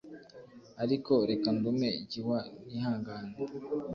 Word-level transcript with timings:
Ariko 0.83 1.13
reka 1.29 1.47
ndume 1.55 1.89
gihwa 2.11 2.39
nihangane; 2.67 3.33